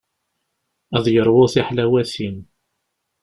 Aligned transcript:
Ad 0.97 1.05
yeṛwu 1.13 1.45
tiḥlawatin. 1.53 2.37